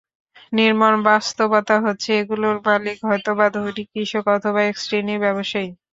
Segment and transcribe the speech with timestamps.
[0.53, 5.69] নির্মম বাস্তবতা হচ্ছে, এগুলোর মালিক হয়তোবা ধনী কৃষক অথবা একশ্রেণির ব্যবসায়ী।